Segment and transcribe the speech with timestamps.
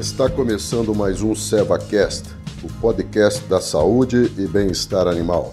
[0.00, 2.30] Está começando mais um SevaCast,
[2.64, 5.52] o podcast da saúde e bem-estar animal.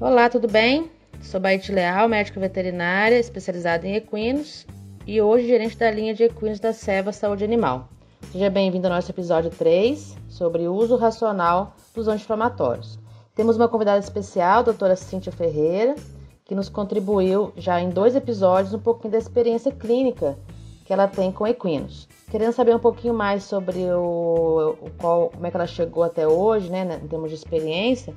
[0.00, 0.92] Olá, tudo bem?
[1.20, 4.64] Sou Baite Leal, médico veterinária especializada em equinos
[5.04, 7.88] e hoje gerente da linha de equinos da Seva Saúde Animal.
[8.30, 13.02] Seja bem-vindo ao nosso episódio 3 sobre o uso racional dos anti-inflamatórios.
[13.34, 15.96] Temos uma convidada especial, a doutora Cíntia Ferreira,
[16.44, 20.38] que nos contribuiu já em dois episódios um pouquinho da experiência clínica
[20.84, 22.08] que ela tem com equinos.
[22.30, 26.28] Querendo saber um pouquinho mais sobre o, o qual, como é que ela chegou até
[26.28, 28.14] hoje, né, em termos de experiência,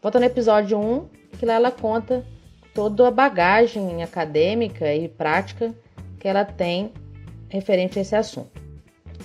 [0.00, 1.08] volta no episódio 1,
[1.38, 2.24] que lá ela conta
[2.72, 5.74] toda a bagagem acadêmica e prática
[6.18, 6.90] que ela tem
[7.50, 8.62] referente a esse assunto.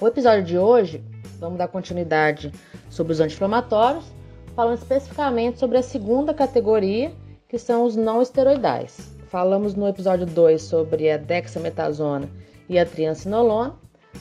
[0.02, 1.02] O episódio de hoje,
[1.40, 2.52] vamos dar continuidade
[2.90, 4.19] sobre os anti-inflamatórios
[4.56, 7.12] falando especificamente sobre a segunda categoria,
[7.48, 9.12] que são os não esteroidais.
[9.30, 12.30] Falamos no episódio 2 sobre a dexametasona
[12.68, 13.76] e a triancinolona.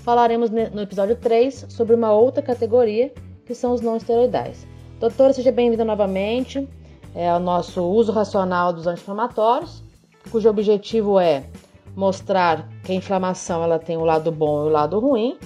[0.04, 3.12] Falaremos no episódio 3 sobre uma outra categoria,
[3.44, 4.66] que são os não esteroidais.
[5.00, 6.68] Doutora, seja bem-vinda novamente
[7.14, 9.82] é, ao nosso uso racional dos anti-inflamatórios,
[10.30, 11.44] cujo objetivo é
[11.96, 15.38] mostrar que a inflamação ela tem o lado bom e o lado ruim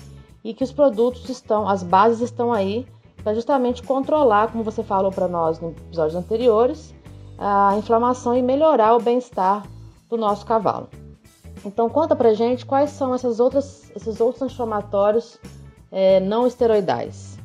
[0.44, 2.86] e que os produtos estão, as bases estão aí
[3.22, 6.94] para justamente controlar, como você falou para nós nos episódios anteriores,
[7.38, 9.64] a inflamação e melhorar o bem-estar
[10.08, 10.88] do nosso cavalo.
[11.64, 15.38] Então conta pra gente quais são essas outras, esses outros inflamatórios
[15.90, 17.38] é, não esteroidais.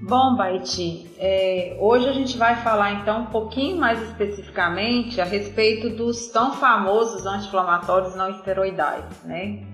[0.00, 5.90] Bom, Baiti, é, hoje a gente vai falar então um pouquinho mais especificamente a respeito
[5.90, 9.64] dos tão famosos anti-inflamatórios não esteroidais, né?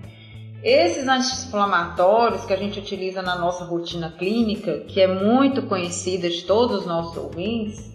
[0.65, 6.41] Esses anti-inflamatórios que a gente utiliza na nossa rotina clínica, que é muito conhecida de
[6.41, 7.87] todos os nossos ouvintes,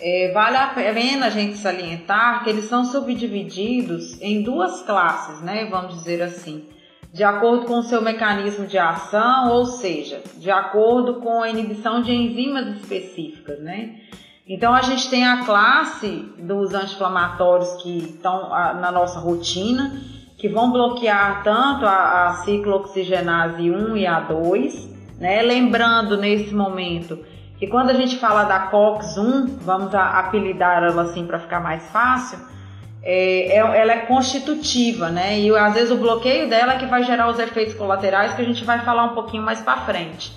[0.00, 5.66] é, vale a pena a gente salientar que eles são subdivididos em duas classes, né?
[5.66, 6.66] Vamos dizer assim,
[7.12, 12.00] de acordo com o seu mecanismo de ação, ou seja, de acordo com a inibição
[12.00, 13.94] de enzimas específicas, né?
[14.48, 16.08] Então a gente tem a classe
[16.38, 23.96] dos anti-inflamatórios que estão na nossa rotina que vão bloquear tanto a, a ciclooxigenase 1
[23.96, 24.88] e a 2,
[25.18, 25.40] né?
[25.42, 27.18] Lembrando nesse momento
[27.58, 32.38] que quando a gente fala da COX-1, vamos apelidar ela assim para ficar mais fácil,
[33.02, 35.40] é, é, ela é constitutiva, né?
[35.40, 38.44] E às vezes o bloqueio dela é que vai gerar os efeitos colaterais que a
[38.44, 40.32] gente vai falar um pouquinho mais para frente.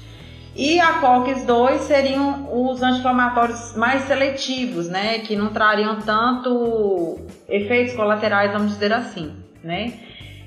[0.56, 5.20] E a COX-2 seriam os anti-inflamatórios mais seletivos, né?
[5.20, 9.94] Que não trariam tanto efeitos colaterais, vamos dizer assim né?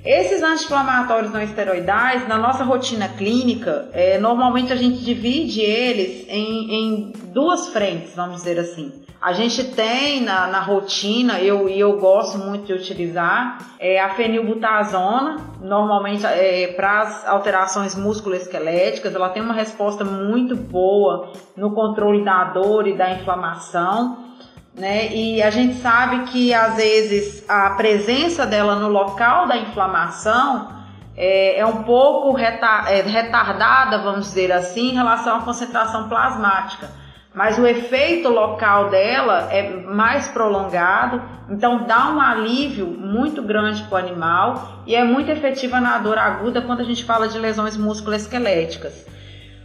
[0.04, 6.74] Esses anti-inflamatórios não esteroidais, na nossa rotina clínica, é, normalmente a gente divide eles em,
[6.74, 8.92] em, duas frentes, vamos dizer assim.
[9.20, 14.10] A gente tem na, na rotina, eu, e eu gosto muito de utilizar, é, a
[14.14, 22.24] fenilbutazona, normalmente é, para as alterações musculoesqueléticas, ela tem uma resposta muito boa no controle
[22.24, 24.31] da dor e da inflamação
[24.74, 25.12] né?
[25.12, 30.68] E a gente sabe que às vezes a presença dela no local da inflamação
[31.16, 36.88] é, é um pouco é, retardada, vamos dizer assim, em relação à concentração plasmática.
[37.34, 43.94] Mas o efeito local dela é mais prolongado, então dá um alívio muito grande para
[43.94, 47.74] o animal e é muito efetiva na dor aguda quando a gente fala de lesões
[47.74, 49.06] musculoesqueléticas.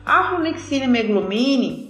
[0.05, 1.86] A flunixina meglumine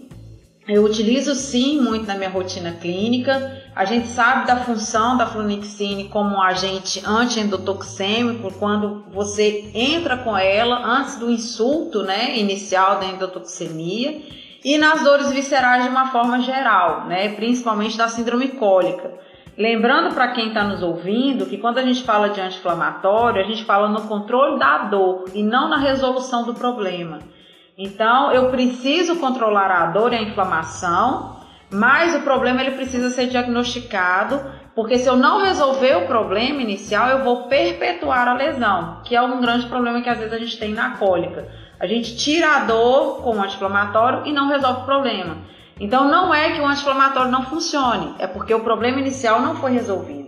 [0.68, 3.62] eu utilizo sim muito na minha rotina clínica.
[3.74, 10.38] A gente sabe da função da flunixine como um agente anti-endotoxêmico quando você entra com
[10.38, 14.22] ela antes do insulto né, inicial da endotoxemia
[14.66, 19.14] e nas dores viscerais de uma forma geral, né, principalmente da síndrome cólica.
[19.58, 23.64] Lembrando para quem está nos ouvindo que quando a gente fala de anti-inflamatório, a gente
[23.64, 27.20] fala no controle da dor e não na resolução do problema.
[27.78, 31.38] Então, eu preciso controlar a dor e a inflamação,
[31.70, 34.42] mas o problema ele precisa ser diagnosticado,
[34.74, 39.22] porque se eu não resolver o problema inicial, eu vou perpetuar a lesão, que é
[39.22, 41.48] um grande problema que às vezes a gente tem na cólica.
[41.80, 45.38] A gente tira a dor com o anti-inflamatório e não resolve o problema.
[45.80, 49.72] Então não é que o anti-inflamatório não funcione, é porque o problema inicial não foi
[49.74, 50.27] resolvido.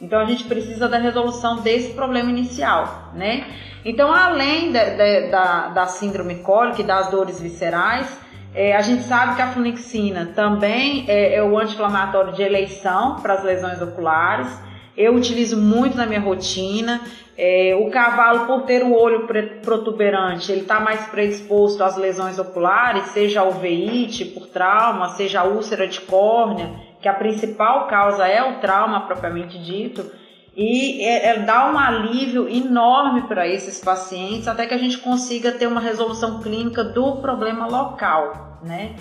[0.00, 3.46] Então a gente precisa da resolução desse problema inicial, né?
[3.84, 8.18] Então, além de, da, da síndrome cólica e das dores viscerais,
[8.54, 13.34] é, a gente sabe que a flunixina também é, é o anti-inflamatório de eleição para
[13.34, 14.48] as lesões oculares.
[14.96, 17.00] Eu utilizo muito na minha rotina.
[17.36, 19.28] É, o cavalo, por ter o olho
[19.62, 25.86] protuberante, ele está mais predisposto às lesões oculares, seja a uveíte por trauma, seja úlcera
[25.86, 26.68] de córnea,
[27.00, 30.10] que a principal causa é o trauma propriamente dito,
[30.56, 35.52] e é, é, dá um alívio enorme para esses pacientes até que a gente consiga
[35.52, 38.96] ter uma resolução clínica do problema local, né?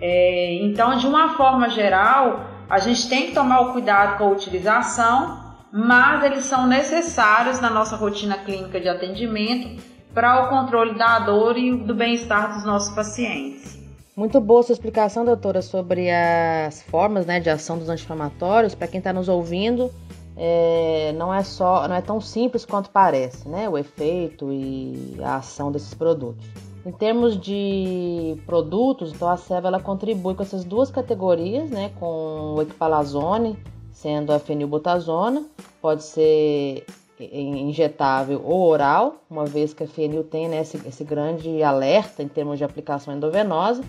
[0.00, 4.30] É, então, de uma forma geral, a gente tem que tomar o cuidado com a
[4.30, 9.80] utilização, mas eles são necessários na nossa rotina clínica de atendimento
[10.12, 13.85] para o controle da dor e do bem-estar dos nossos pacientes.
[14.16, 18.74] Muito boa sua explicação, doutora, sobre as formas né, de ação dos anti-inflamatórios.
[18.74, 19.92] Para quem está nos ouvindo,
[20.34, 23.68] é, não é só, não é tão simples quanto parece, né?
[23.68, 26.48] O efeito e a ação desses produtos.
[26.86, 31.90] Em termos de produtos, então a Seva ela contribui com essas duas categorias, né?
[32.00, 33.58] Com o equipalazone,
[33.92, 35.44] sendo a fenilbutazona,
[35.82, 36.86] pode ser
[37.18, 42.28] injetável ou oral, uma vez que a fenil tem né, esse, esse grande alerta em
[42.28, 43.82] termos de aplicação endovenosa.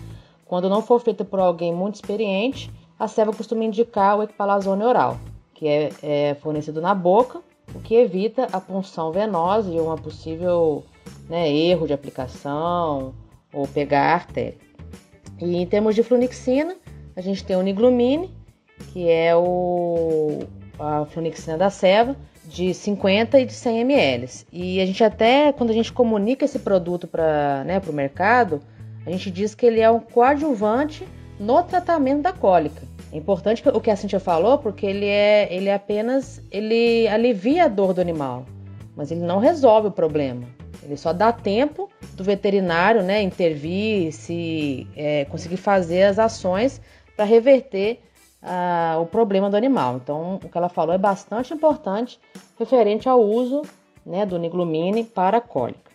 [0.46, 5.18] Quando não for feita por alguém muito experiente, a Seva costuma indicar o equipalazone oral,
[5.54, 7.40] que é, é fornecido na boca,
[7.74, 10.82] o que evita a punção venosa e uma possível
[11.28, 13.14] né, erro de aplicação
[13.52, 14.56] ou pegar a artéria.
[15.38, 16.76] E em termos de flunixina,
[17.14, 18.30] a gente tem o niglumine,
[18.92, 20.40] que é o,
[20.78, 24.28] a flunixina da Seva, de 50 e de 100 ml.
[24.52, 28.60] E a gente até, quando a gente comunica esse produto para né, o mercado,
[29.04, 31.06] a gente diz que ele é um coadjuvante
[31.38, 32.82] no tratamento da cólica.
[33.12, 37.64] É importante o que a Cintia falou, porque ele é, ele é apenas, ele alivia
[37.64, 38.44] a dor do animal,
[38.94, 40.44] mas ele não resolve o problema.
[40.82, 46.80] Ele só dá tempo do veterinário né, intervir, se é, conseguir fazer as ações
[47.16, 48.00] para reverter
[49.00, 49.96] o problema do animal.
[49.96, 52.20] Então, o que ela falou é bastante importante
[52.58, 53.62] referente ao uso
[54.04, 55.88] né, do niglumine para cólica.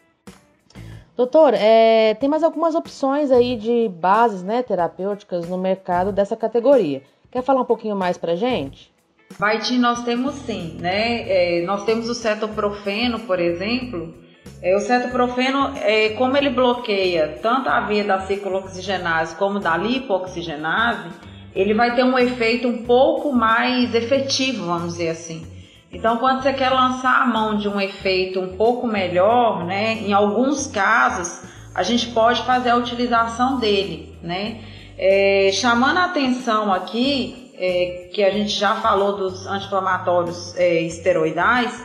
[1.15, 7.03] Doutor, é, tem mais algumas opções aí de bases né, terapêuticas no mercado dessa categoria.
[7.31, 8.91] Quer falar um pouquinho mais para gente?
[9.37, 11.59] Vaiti, nós temos sim, né?
[11.59, 14.13] É, nós temos o cetoprofeno, por exemplo.
[14.61, 21.09] É, o cetoprofeno, é, como ele bloqueia tanto a via da ciclooxigenase como da lipoxigenase,
[21.55, 25.45] ele vai ter um efeito um pouco mais efetivo, vamos dizer assim.
[25.91, 30.11] Então, quando você quer lançar a mão de um efeito um pouco melhor, né, em
[30.11, 31.43] alguns casos,
[31.75, 34.61] a gente pode fazer a utilização dele, né?
[34.97, 41.83] É, chamando a atenção aqui, é, que a gente já falou dos anti-inflamatórios é, esteroidais,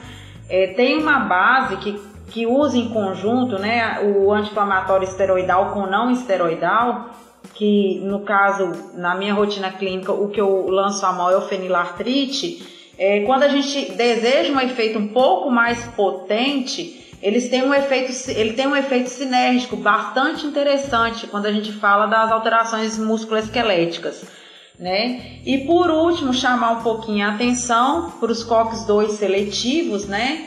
[0.48, 2.00] é, tem uma base que,
[2.30, 7.10] que usa em conjunto, né, o anti-inflamatório esteroidal com não esteroidal,
[7.58, 11.48] que no caso, na minha rotina clínica, o que eu lanço a mão é o
[11.48, 12.64] fenilartrite,
[12.96, 18.12] é, quando a gente deseja um efeito um pouco mais potente, eles têm um efeito,
[18.30, 24.24] ele tem um efeito sinérgico bastante interessante quando a gente fala das alterações musculoesqueléticas.
[24.78, 25.40] Né?
[25.44, 30.46] E por último, chamar um pouquinho a atenção para os COX-2 seletivos, né?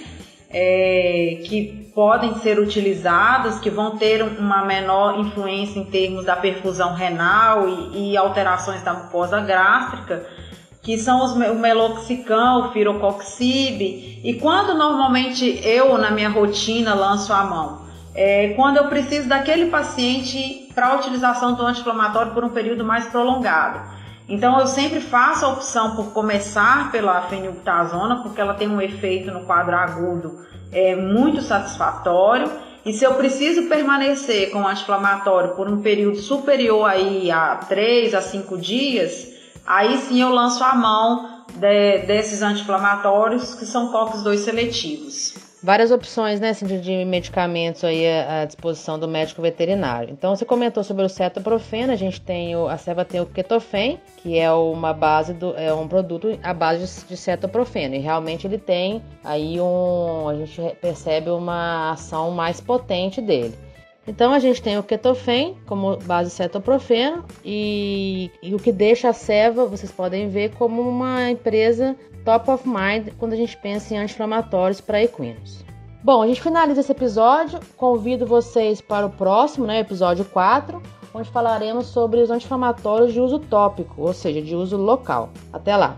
[0.54, 6.94] É, que podem ser utilizados, que vão ter uma menor influência em termos da perfusão
[6.94, 10.26] renal e, e alterações da mucosa gástrica,
[10.82, 14.22] que são os, o meloxicam, o firocoxib.
[14.24, 17.82] E quando normalmente eu, na minha rotina, lanço a mão?
[18.14, 23.08] É quando eu preciso daquele paciente para a utilização do anti-inflamatório por um período mais
[23.08, 24.01] prolongado.
[24.28, 29.32] Então eu sempre faço a opção por começar pela fenilbutazona, porque ela tem um efeito
[29.32, 32.50] no quadro agudo é, muito satisfatório.
[32.86, 38.14] E se eu preciso permanecer com o anti-inflamatório por um período superior aí a 3
[38.16, 39.28] a 5 dias,
[39.66, 45.51] aí sim eu lanço a mão de, desses anti-inflamatórios que são COX-2 seletivos.
[45.64, 50.10] Várias opções, né, assim, de medicamentos aí à disposição do médico veterinário.
[50.12, 54.00] Então, você comentou sobre o cetoprofeno, a gente tem o, a Seva tem o ketofen,
[54.18, 58.58] que é uma base do, é um produto à base de cetoprofeno, e realmente ele
[58.58, 63.56] tem aí um, a gente percebe uma ação mais potente dele.
[64.08, 69.14] Então a gente tem o ketofen como base cetoprofeno e, e o que deixa a
[69.14, 73.98] Seva, vocês podem ver como uma empresa top of mind quando a gente pensa em
[73.98, 75.64] anti-inflamatórios para equinos.
[76.04, 77.60] Bom, a gente finaliza esse episódio.
[77.78, 80.82] Convido vocês para o próximo, né, episódio 4,
[81.14, 85.30] onde falaremos sobre os anti-inflamatórios de uso tópico, ou seja, de uso local.
[85.54, 85.98] Até lá!